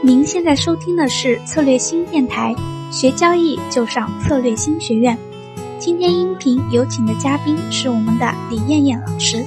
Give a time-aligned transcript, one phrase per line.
[0.00, 2.54] 您现在收听的是策略新电台，
[2.88, 5.18] 学交易就上策略新学院。
[5.80, 9.44] 今天音频有请的嘉宾是我们的李艳艳老师，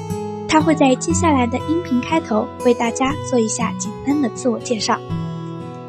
[0.50, 5.00] 她会在接下来的音频开头为大家做一下简单的自我介绍。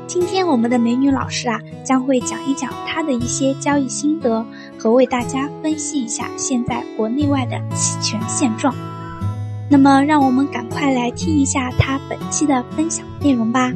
[0.07, 4.47] 今天我们的美女老师啊，将会讲一讲她的一些交易心得，
[4.79, 8.73] 和为大家分析一下现在国内外的期权现状。
[9.69, 13.73] 那么，让我们赶快来听一下她本期的分享内容吧。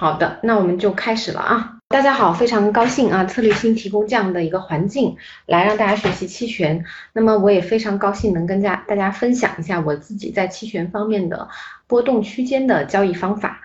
[0.00, 1.76] 好的，那我们就开始了啊！
[1.88, 6.86] 大家好，非常高兴啊，策略星提供这样的一个环境来让大家学习期权。
[7.12, 11.50] 那么我也非常高兴能跟家大家分享一下我自己在期权方面的
[11.86, 13.60] 波动区间的交易方法。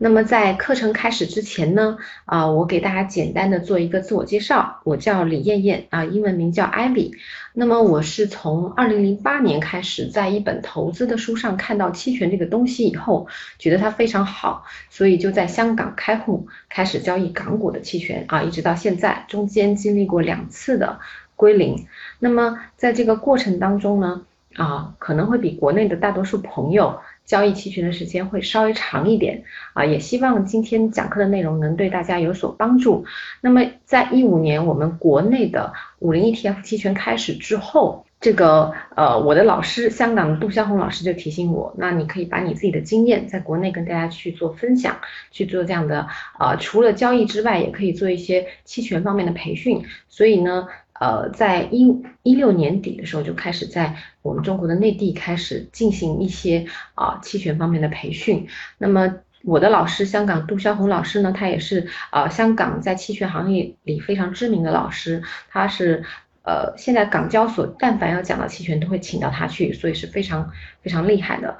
[0.00, 7.12] 那么在课程开始之前呢，啊，我给大家简单的做一个自我介绍，我叫李艳艳啊，英文名叫 Ivy。
[7.52, 13.26] 那么我是从二零零八年开始，在一本投资的书上看到期权这个东西以后，
[13.58, 21.00] 觉得它非常好，所以就在香港开户，开始交易港股的期权啊，一直到现在，中间经历过两次的
[21.34, 21.86] 归零。
[22.20, 24.22] 那么在这个过程当中呢，
[24.54, 27.00] 啊，可能会比国内的大多数朋友。
[27.28, 33.04] 交易期权的时间会稍微长一点啊，也希望今天讲课的内容能对大家有所帮助。
[33.42, 44.96] 那么，在一五年我们国内的五零 ETF 期权开始之后，这个呃，我的老师香港的杜湘红老师就提醒我，那你可以把你自己的经验在国内跟大家去做分享，
[45.30, 49.84] 去做这样的呃，除了交易之外，也可以做一些期权方面的培训。
[50.08, 50.66] 所以呢。
[51.00, 58.48] 呃，在一一六年底的时候就开始在我们中国的内地开始进行一些啊期权方面的培训。
[58.78, 66.04] 那么我的老师香港杜霄红老师呢，他也是呃香港在期权行业里非常知名的老师，他是
[66.42, 70.50] 呃现在港交所但凡要讲到期权都会请到他去，所以是非常
[70.82, 71.56] 非常厉害的。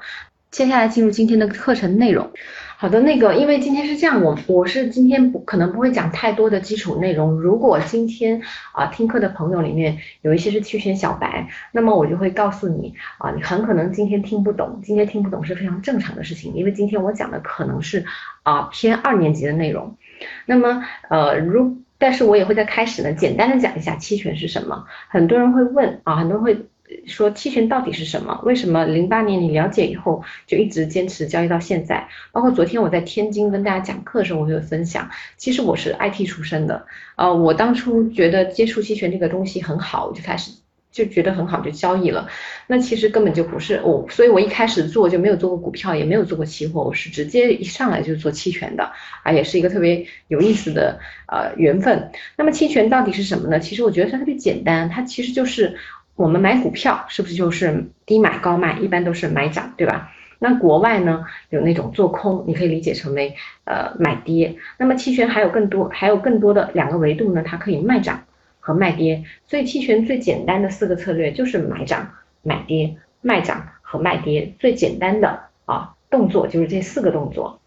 [0.51, 2.31] 接下来进入今天的课程内容。
[2.77, 7.33] 好的，那个，因为今天是这样，我我是今天不可能不会讲太多的基础内容。
[7.33, 8.41] 如果今天
[8.71, 18.05] 啊听课的朋友里面有一些是期权小白，那么我就会告诉你啊，你很可能今天听不懂，今天听不懂是非常正常的事情，因为今天我讲的可能是
[18.43, 19.97] 啊偏二年级的内容。
[20.45, 24.85] 那么呃如，但是我也会在开始呢简单的讲一下期权是什么。
[25.09, 26.65] 很多人会问啊，很多人会。
[27.05, 28.41] 说期权到底是什么？
[28.43, 32.07] 为什么零八年你了解以后就一直坚持交易到现在？
[32.31, 35.09] 包括昨天我在天津跟大家讲课的时候，我有分享。
[35.37, 36.85] 其实我是 IT 出身的，
[37.15, 40.51] 呃，我当初觉得接触期权这个东西很好，我就开始
[40.91, 42.27] 就觉得很好就交易了。
[42.65, 48.91] 那其实根本就不是我，所以我一开始做就没有做过股票，也没有做过期货，我是直接一上来就做期权的，
[49.23, 52.11] 啊，也是一个特别有意思的呃缘分。
[52.35, 53.59] 那么期权到底是什么呢？
[53.59, 55.77] 其实我觉得它特别简单，它其实就是。
[56.19, 60.11] 我们买股票是不是就是低买高卖，一般都是买涨，对吧？
[60.37, 64.57] 那国外呢有那种做空，你可以理解成为呃买跌。
[64.77, 68.25] 那么期权还有更多，还有更多的两个维度呢，它可以卖涨
[68.59, 69.23] 和卖跌。
[69.47, 72.11] 所以期权最简单的四个策略就是买涨、
[72.43, 77.61] 买跌、卖涨和卖跌，最简单的啊动作就是这四个动作。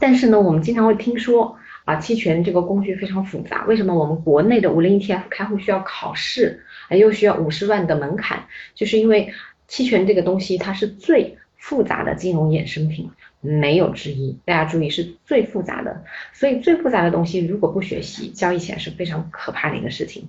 [0.00, 6.60] 但是呢，我们经常会听说啊，期权这个工具非常复杂，为什么我们国内的五零 ETF 开户需要考试？
[6.90, 8.44] 又需要五十万的门槛，
[8.74, 9.32] 就是因为
[9.66, 13.10] 期权这个东西它是最复杂的金融衍生品，
[13.44, 14.38] 没有之一。
[14.44, 20.28] 大家注意，是最复杂的，所以最复杂的东西如果不学习，交易起来是非常可怕的一个事情。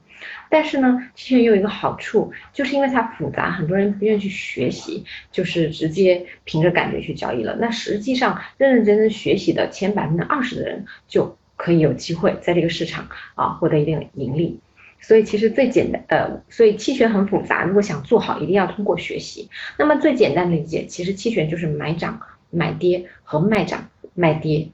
[0.49, 7.57] 但是呢，期权有一个好处，就是因为它复杂，很多人不愿意去学习，就是直接凭着感觉去交易了。
[7.59, 14.59] 那实际上认认真真学习的前百分之二十的人，就可以有机会在这个市场啊获得一定的盈利。
[15.01, 19.49] 所以其实最简单，呃，所以期权很复杂，如果想做好，一定要通过学习。
[19.77, 22.19] 那么最简单的理解，其实期权就是买涨、
[22.49, 24.69] 买跌和卖涨、卖跌。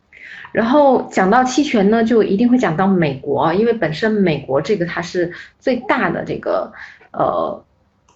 [0.52, 6.74] 然后讲到期权呢，就一定会讲到美国，因为本身美国这个它是最大的这个，
[7.12, 7.64] 呃。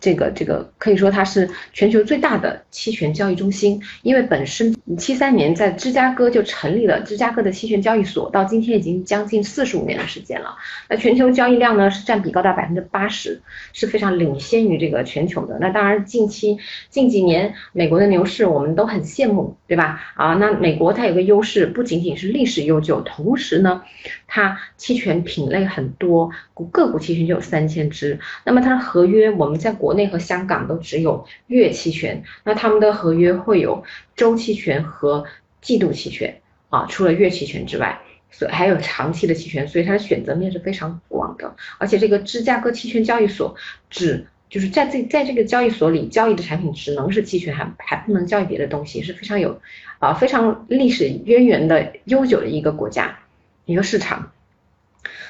[0.05, 10.57] 这个这个可以说它是全球最大的期权交易中心，因为本身七三年在芝加哥就成立了芝加哥的期权交易所，到今天已经将近四十五年的时间了。
[10.87, 13.41] 那全球交易量呢是占比高达百分之八十，
[13.73, 15.57] 是非常领先于这个全球的。
[15.59, 16.59] 那当然近期
[16.91, 19.99] 近几年美国的牛市我们都很羡慕，对吧？
[20.13, 23.81] 啊，那美国它有个优势，不仅仅是历史悠久，同时呢，
[24.27, 28.19] 它期权品类很多，股个股期权就有三千只。
[28.43, 33.83] 那么它的合约我们在国内和香港都只有月期权，那他们的合约会有
[34.15, 35.25] 周期权和
[35.61, 37.99] 季度期权啊，除了月期权之外，
[38.31, 41.55] 所还有长期的期权，所以它的选择面是非常广的。
[41.77, 43.55] 而且这个芝加哥期权交易所
[43.89, 49.59] 只就是在这在这个交易所里交易的产品只能是期权，还还不能交易别的东西，是非常有
[49.99, 53.17] 啊非常历史渊源的悠久的一个国家
[53.65, 54.31] 一个市场。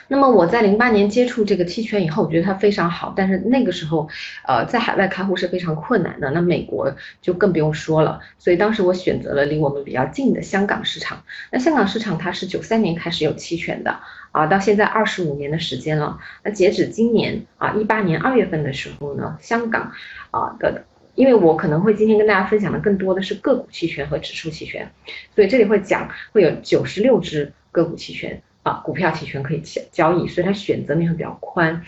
[0.08, 4.08] 那么我在零八年接触这个期权以后，我觉得它非常好，但是那个时候，
[4.48, 8.20] 呃，在海外开户是非常困难的，那美国就更不用说了。
[8.38, 11.24] 所以当时我选择了离我们比较近的香港市场。
[11.52, 14.00] 那香港市场它是九三年开始有期权的，
[14.32, 16.20] 啊，到现在二十五年的时间了。
[16.44, 19.92] 那截止今年啊一八年二月份的时候呢，香港
[20.30, 20.86] 啊的，
[21.16, 24.92] 因为我可能会今天跟大家分享的更多的是个股期权和指数期权，
[25.34, 28.42] 所以这里会讲会有九十六只个股期权。
[28.66, 31.86] 啊，股票期权可以交交易，所以它选择面会比较宽。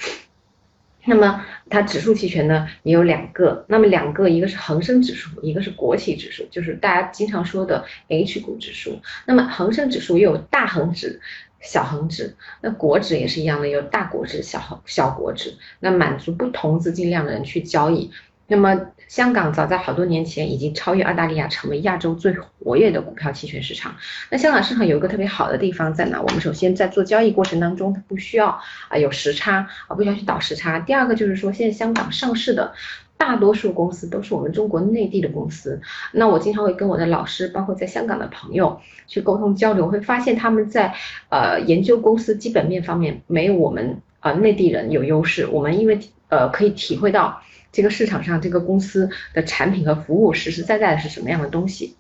[1.06, 9.00] 那么它指数期权呢也有两个，那么两个一个是恒生指数，一个是国企指数，就是大家经常说的 H 股指数。
[9.26, 11.20] 那么恒生指数又有大恒指、
[11.62, 18.12] 小恒指，那国指也是一样的，有大国指、小小国指，那满足不同资金量的人去交易。
[18.50, 18.80] 那么，
[19.10, 23.98] 香港早在好多年前已经超越澳大利亚，成为亚洲最活跃的股票期权市场。
[24.32, 26.22] 那香港市场有一个特别好的地方在哪？
[26.22, 30.80] 我们首先在做交易过程当中，它不需要啊有时差啊，不需要去倒时差。
[30.80, 32.74] 第二个就是说，现在香港上市的
[33.18, 35.82] 大多数公司都是我们中国内地的公司。
[36.14, 40.96] 那我经常会跟我的老师，包括在香港的朋友去沟通交流，会发现他们在
[41.28, 45.48] 呃研究公司基本面方面没有我们啊内地人有优势。
[45.48, 46.00] 我们因为
[46.30, 47.42] 呃可以体会到。
[47.78, 51.96] 这个市场上，这个公司的产品和服务实实在在的是什么样的东西？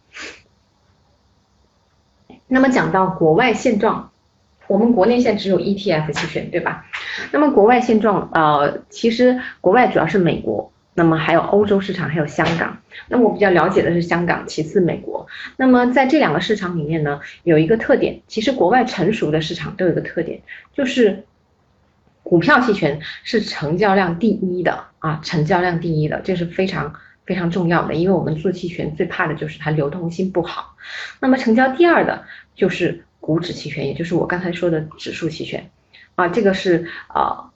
[2.47, 4.09] 那么讲到国外现状，
[4.65, 6.87] 我们国内现在只有 ETF 期权，对吧？
[7.31, 12.79] 那么国外现状，呃，其实国外主要是美国，那么还有欧洲市场，还有香港。
[13.07, 15.27] 那么我比较了解的是香港，其次美国。
[15.57, 20.41] 那么在这两个市场里面呢，有一个特点，其实国外成熟的市场都有一个特点，
[20.73, 21.25] 就是。
[22.29, 26.93] 股票期权是成交量第一的啊，成交量第一的，这是非常
[27.25, 30.75] 非常重要的，因为我们做期权最怕的就是它流动性不好。
[31.21, 35.69] 那么成交第二的就是股指期权，也就是我刚才说的指数期权
[36.15, 37.49] 啊，这个是啊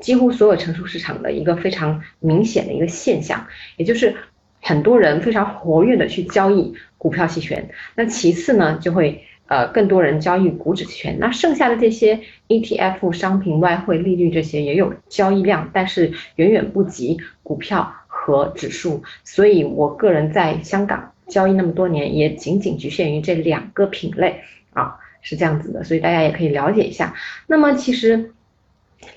[0.00, 3.46] 几乎所有成熟市场的一个非常明显的一个现象，
[3.76, 4.16] 也就是
[4.60, 7.70] 很多人非常活跃的去交易股票期权。
[7.94, 9.24] 那其次呢，就会。
[9.48, 19.04] 呃，更多人交易股指期权，那剩下的这些 ETF、商品、外汇、利率这些也有交易量，但是远远不及股票和指数。
[19.22, 24.40] 所以我个人在香港交易那么多年，也仅仅局限于这两个品类
[24.72, 25.84] 啊，是这样子的。
[25.84, 27.14] 所以大家也可以了解一下。
[27.46, 28.32] 那么其实，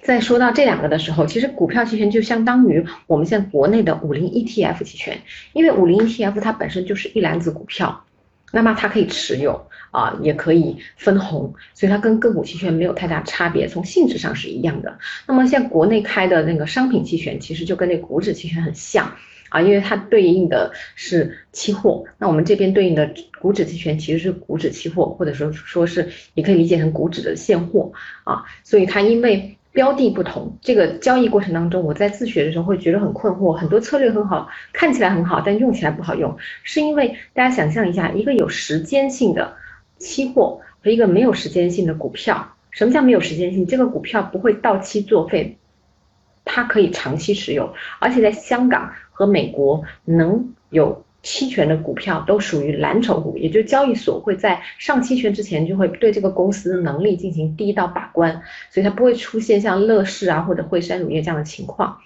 [0.04, 5.22] 在说到这两个的时候，其实股票期权就相当于我们现在国内的五零 ETF 期权，
[5.54, 8.04] 因为五零 ETF 它本身就是一篮子股票。
[8.52, 14.98] 那么它可以持有啊，也可以分红，所以它跟个股期权没有太大差别，从性质上是一样的。
[15.28, 19.12] 那么像国内开的那个商品期权，其实就跟那股指期权很像
[19.50, 22.06] 啊，因为它对应的是期货。
[22.18, 23.10] 那我们这边对应的
[23.42, 27.92] 股指期权其实是股指期货，或者说说是也可以理解成股指的现货
[28.24, 29.56] 啊，所以它因为。
[29.72, 39.54] 标的不同，这个交易过程当中，我在自学的时候会觉得很困惑，很多策略很好，看起来很好，但用起来不好用，是因为大家想象一下，一个有时间性的
[40.00, 43.68] 期货和一个没有时间性的股票，什么叫没有时间性？
[43.68, 45.58] 这个股票不会到期作废，
[46.46, 51.06] 它可以长期持有，而且在香港和美国能有。
[51.22, 62.00] 期权的股票都属于蓝筹股，也就交易所会在上期权之前就会对这个公司的能力进行第一道把关，所以它不会出现像乐视啊或者惠山乳业这样的情况。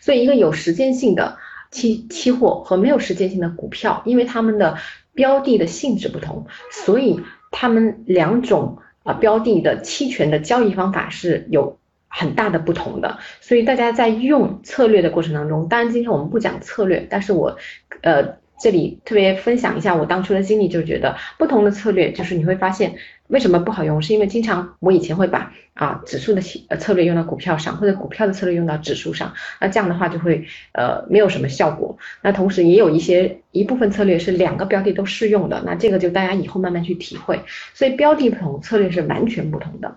[0.00, 1.38] 所以一个有时间性的
[1.70, 4.76] 期期货和没有时间性的股票，因为它们的
[5.14, 11.78] 标的的性质不同，所以他们两种啊标的的期权的交易方法是有
[12.08, 13.18] 很大的不同的。
[13.40, 17.56] 所以大家在用策略的过程当中，当然今天我们不讲策略，但是我
[18.02, 18.36] 呃。
[18.60, 22.96] 这里特别分享一下我当初的经历，就觉得不同的策略，就是你会发现
[23.28, 31.96] 为什么不好用，是因为经常我以前会把啊指数的呃策略用到股票上，或者股票的策略用到指数上，那这样的话就会呃没有什么效果。
[32.22, 37.40] 那同时也有一些一部分策略是两个标的都适用的，那这个就大家以后慢慢去体会。
[37.74, 39.96] 所以标的不同，策略是完全不同的。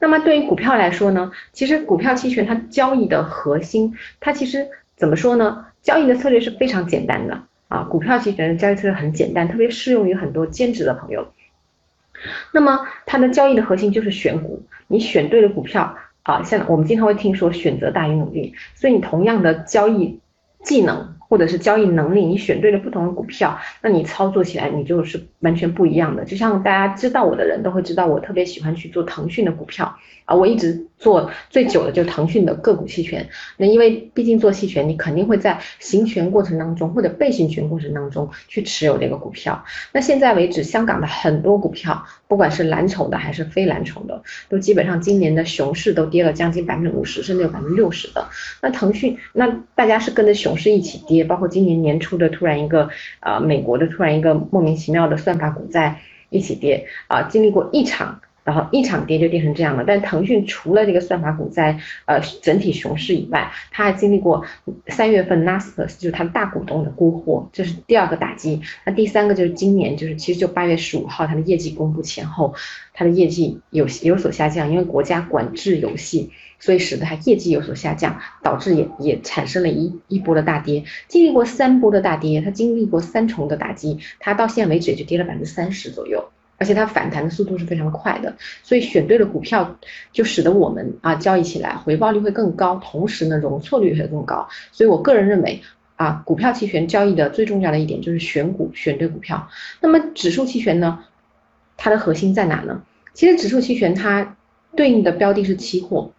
[0.00, 4.66] 那么对于股票来说呢，其实股票期权它交易的核心，它其实
[4.96, 5.66] 怎么说呢？
[5.80, 7.40] 交易的策略是非常简单的。
[7.68, 11.28] 啊，股票期权的交易策略很简单，特别适用于很多兼职的朋友。
[12.52, 20.20] 那么它的交易的核心就是选股，你选对了股票啊，像我们经常会听说选择大于努力，所以你同样的交易
[20.62, 26.24] 技能或者是交易能力，你选对了不同的股票，那你操作起来你就是完全不一样的。
[26.24, 33.28] 就像大家知道我的人都会知道，我特别喜欢去做腾讯的股票啊，我一直做最久的就是腾讯的个股期权。
[33.56, 39.64] 那因为毕竟做期权，你肯定会在行权过程当中或者被行权过程当中去持有这个股票。
[39.92, 48.28] 那现在为止，香港的很多股票，不管是蓝筹的还是非蓝筹的，都基本上今年的熊市都跌了将近百分之五十，甚至有百分之六十的。
[48.60, 51.13] 那腾讯，那大家是跟着熊市一起跌。
[51.14, 52.88] 也包括今年年初的突然一个，
[53.20, 55.98] 呃，美国的突然一个莫名其妙的算法股在
[56.30, 59.84] 一起跌，啊，经历过一场，然后一场跌就跌成这样了。
[59.86, 64.44] 但腾讯除了这个算法股在呃整体熊市以外，它还经历过
[64.86, 68.60] 三月份 Nasdaq 就是它大股东的沽货，这是第二个打击。
[68.84, 72.54] 那第三个就是今年，就是其实就八月十五号它的业绩公布前后，
[72.92, 76.30] 它的业绩有有所下降，因为国家管制游戏。
[76.60, 80.84] 所以使得它业绩有所下降，导致也也产生了一一波的大跌。
[81.08, 88.34] 经历过三波的大跌，它经历过三重的打击，它到现在为止也就跌了百分之三十左右，而且它反弹的速度是非常快的。
[88.62, 89.78] 所以选对了股票，
[90.12, 94.48] 就使得我们啊交易起来回报率会更高，同时呢容错率也会更高。
[94.72, 95.62] 所以我个人认为
[95.96, 99.48] 啊，股票期权交易的最重要的一点就是选股，选对股票。
[99.80, 101.04] 那么指数期权呢，
[101.76, 102.82] 它的核心在哪呢？
[103.12, 104.36] 其实指数期权它
[104.74, 106.12] 对应的标的是期货。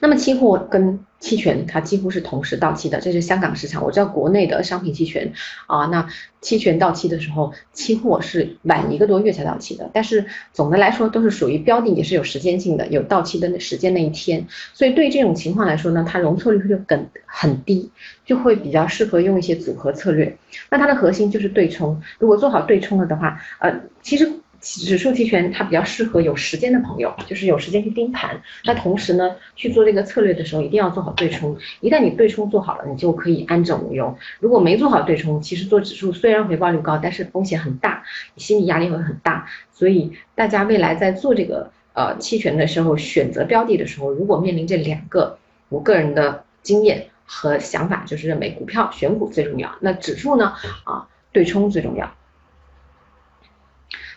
[0.00, 3.82] 那么期货跟期权它几乎是同时到期的，这是香港市场。
[3.82, 5.32] 我知道国内的商品期权
[5.66, 6.08] 啊，那
[6.40, 9.90] 期权到期的时候，期货是晚一个多月才到期的。
[9.92, 14.46] 但是总的来说都是属于标的，也是有时间性的，有到期的那时间那一天。
[14.74, 17.90] 所以对这种情况来说呢，它容错率会更很低，
[18.24, 20.38] 就会比较适合用一些组合策略。
[20.70, 24.30] 那它的核心就是对冲，如果做好对冲了的话，呃，其实。
[24.60, 28.42] 指数期权它比较适合有时间的朋友，就是有时间去盯盘。
[28.64, 31.56] 那同时呢，去做这个策略的时候，一定要做好对冲。
[31.80, 34.16] 一旦你对冲做好了，你就可以安枕无忧。
[34.40, 38.04] 如果没做好对冲，其实做指数虽然回报率高，但是风险很大，
[38.36, 39.48] 心理压力会很大。
[39.72, 45.38] 所以大家未来在做这个呃期权的时候，选择标的的时候，如果面临这两个，
[45.68, 52.12] 我个人的经验和想法就是认为股票选股最重要，那指数呢啊对冲最重要。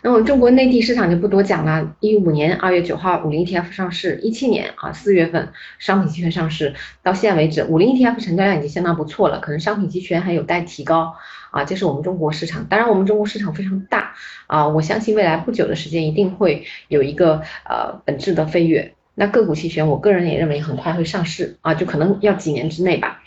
[0.03, 1.95] 那么中国内地市场就不多讲了。
[1.99, 11.15] 一五年二月九号五零 ETF 上市，一七年啊四月份商品期权上市，到现在为止五零 ETF 成交量已经相当不错了，可能商品期权还有待提高
[11.51, 11.63] 啊。
[11.63, 14.15] 这是我们中国市场，当然我们中国市场非常大
[14.47, 18.93] 啊，我相信未来不久的时间一定会有一个呃本质的飞跃。
[19.13, 23.21] 那个股期权，我个人也认为很快会上市啊，就可能要几年之内吧。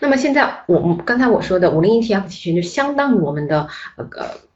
[0.00, 4.06] 那么现在我们刚才我说的五零 ETF 期权就相当于我们的呃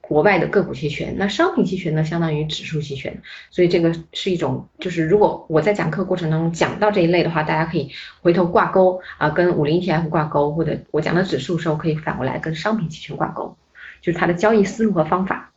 [0.00, 3.20] 国外的个股期权，那商品期权呢相当于指数期权，
[3.50, 13.56] 所以这个是一种就是如果我在讲课过程当中讲到这一类的话，大家可以回头挂钩啊，跟五零 ETF 挂钩，或者我讲的指数时候可以反过来跟商品期权挂钩，
[14.00, 15.50] 就是它的交易思路和方法。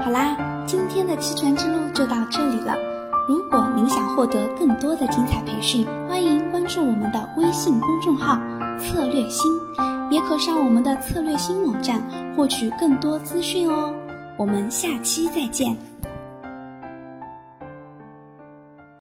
[0.00, 2.95] 好啦，今天的期权之路就到这里了。
[3.28, 8.38] 如果您想获得更多的精彩培训，欢迎关注我们的微信公众号
[8.78, 9.52] “策略星”，
[10.12, 12.00] 也可上我们的策略星网站
[12.36, 13.92] 获取更多资讯哦。
[14.36, 15.76] 我们下期再见。